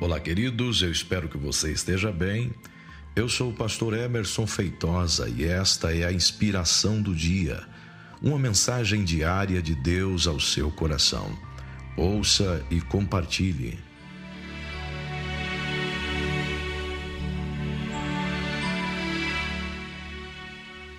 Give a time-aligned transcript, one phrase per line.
[0.00, 2.52] Olá, queridos, eu espero que você esteja bem.
[3.14, 7.60] Eu sou o pastor Emerson Feitosa e esta é a inspiração do dia,
[8.22, 11.30] uma mensagem diária de Deus ao seu coração.
[11.98, 13.78] Ouça e compartilhe.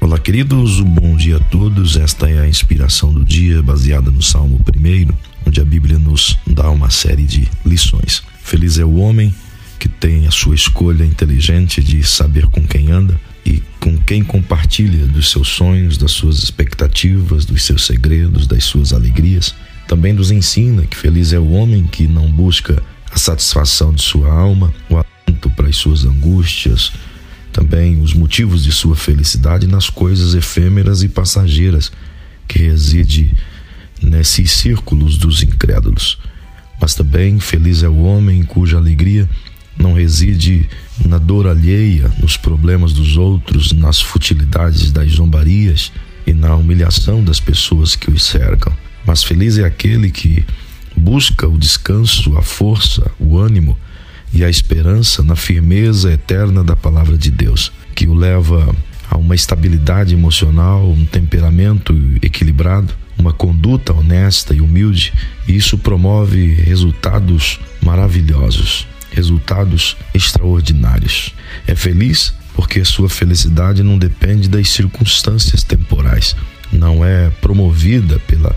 [0.00, 1.98] Olá, queridos, bom dia a todos.
[1.98, 5.14] Esta é a inspiração do dia, baseada no Salmo 1,
[5.46, 8.24] onde a Bíblia nos dá uma série de lições.
[8.46, 9.34] Feliz é o homem
[9.76, 15.04] que tem a sua escolha inteligente de saber com quem anda e com quem compartilha
[15.04, 19.52] dos seus sonhos, das suas expectativas, dos seus segredos, das suas alegrias.
[19.88, 24.32] Também nos ensina que feliz é o homem que não busca a satisfação de sua
[24.32, 26.92] alma, o alento para as suas angústias,
[27.52, 31.90] também os motivos de sua felicidade nas coisas efêmeras e passageiras
[32.46, 33.34] que reside
[34.00, 36.16] nesses círculos dos incrédulos.
[36.80, 39.28] Mas também feliz é o homem cuja alegria
[39.78, 40.68] não reside
[41.04, 45.92] na dor alheia, nos problemas dos outros, nas futilidades das zombarias
[46.26, 48.72] e na humilhação das pessoas que os cercam.
[49.04, 50.44] Mas feliz é aquele que
[50.96, 53.78] busca o descanso, a força, o ânimo
[54.32, 58.74] e a esperança na firmeza eterna da palavra de Deus, que o leva
[59.16, 65.12] uma estabilidade emocional, um temperamento equilibrado uma conduta honesta e humilde,
[65.48, 71.34] e isso promove resultados maravilhosos, resultados extraordinários.
[71.66, 76.36] É feliz porque sua felicidade não depende das circunstâncias temporais,
[76.72, 78.56] não é promovida pela,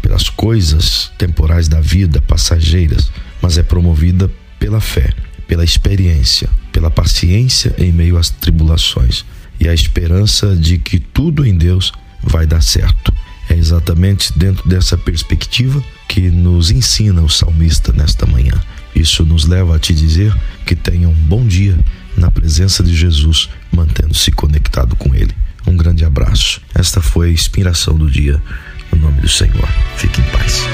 [0.00, 5.12] pelas coisas temporais da vida, passageiras, mas é promovida pela fé,
[5.46, 9.24] pela experiência, pela paciência em meio às tribulações
[9.62, 13.14] e a esperança de que tudo em Deus vai dar certo.
[13.48, 18.60] É exatamente dentro dessa perspectiva que nos ensina o salmista nesta manhã.
[18.92, 21.78] Isso nos leva a te dizer que tenha um bom dia
[22.16, 25.34] na presença de Jesus, mantendo-se conectado com Ele.
[25.64, 26.60] Um grande abraço.
[26.74, 28.42] Esta foi a inspiração do dia.
[28.90, 29.68] No nome do Senhor.
[29.96, 30.64] Fique em paz.